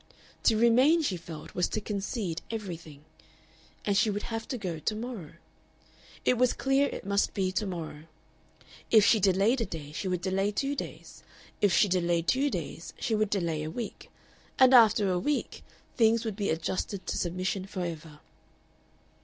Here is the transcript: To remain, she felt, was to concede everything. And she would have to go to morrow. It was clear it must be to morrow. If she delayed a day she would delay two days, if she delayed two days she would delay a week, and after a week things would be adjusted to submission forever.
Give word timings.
To 0.45 0.57
remain, 0.57 1.03
she 1.03 1.15
felt, 1.15 1.53
was 1.53 1.67
to 1.67 1.79
concede 1.79 2.41
everything. 2.49 3.05
And 3.85 3.95
she 3.95 4.09
would 4.09 4.23
have 4.23 4.47
to 4.47 4.57
go 4.57 4.79
to 4.79 4.95
morrow. 4.95 5.33
It 6.25 6.39
was 6.39 6.53
clear 6.53 6.87
it 6.89 7.05
must 7.05 7.35
be 7.35 7.51
to 7.51 7.67
morrow. 7.67 8.05
If 8.89 9.05
she 9.05 9.19
delayed 9.19 9.61
a 9.61 9.65
day 9.67 9.91
she 9.91 10.07
would 10.07 10.21
delay 10.21 10.49
two 10.53 10.75
days, 10.75 11.21
if 11.61 11.71
she 11.71 11.87
delayed 11.87 12.27
two 12.27 12.49
days 12.49 12.93
she 12.99 13.13
would 13.13 13.29
delay 13.29 13.61
a 13.61 13.69
week, 13.69 14.09
and 14.57 14.73
after 14.73 15.11
a 15.11 15.19
week 15.19 15.61
things 15.97 16.25
would 16.25 16.35
be 16.35 16.49
adjusted 16.49 17.05
to 17.05 17.15
submission 17.15 17.67
forever. 17.67 18.21